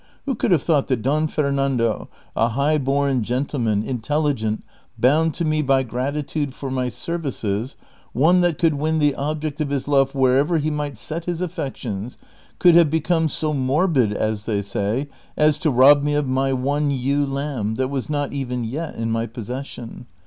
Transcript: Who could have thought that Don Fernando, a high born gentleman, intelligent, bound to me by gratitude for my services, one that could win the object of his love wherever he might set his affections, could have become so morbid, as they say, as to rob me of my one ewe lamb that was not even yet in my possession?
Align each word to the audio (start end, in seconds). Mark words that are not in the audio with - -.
Who 0.25 0.33
could 0.33 0.49
have 0.49 0.63
thought 0.63 0.87
that 0.87 1.03
Don 1.03 1.27
Fernando, 1.27 2.09
a 2.35 2.47
high 2.49 2.79
born 2.79 3.21
gentleman, 3.21 3.83
intelligent, 3.83 4.63
bound 4.97 5.35
to 5.35 5.45
me 5.45 5.61
by 5.61 5.83
gratitude 5.83 6.55
for 6.55 6.71
my 6.71 6.89
services, 6.89 7.75
one 8.11 8.41
that 8.41 8.57
could 8.57 8.73
win 8.79 8.97
the 8.97 9.13
object 9.13 9.61
of 9.61 9.69
his 9.69 9.87
love 9.87 10.15
wherever 10.15 10.57
he 10.57 10.71
might 10.71 10.97
set 10.97 11.25
his 11.25 11.39
affections, 11.39 12.17
could 12.57 12.73
have 12.73 12.89
become 12.89 13.29
so 13.29 13.53
morbid, 13.53 14.11
as 14.11 14.45
they 14.45 14.63
say, 14.63 15.07
as 15.37 15.59
to 15.59 15.69
rob 15.69 16.01
me 16.01 16.15
of 16.15 16.27
my 16.27 16.51
one 16.51 16.89
ewe 16.89 17.23
lamb 17.23 17.75
that 17.75 17.89
was 17.89 18.09
not 18.09 18.33
even 18.33 18.63
yet 18.63 18.95
in 18.95 19.11
my 19.11 19.27
possession? 19.27 20.07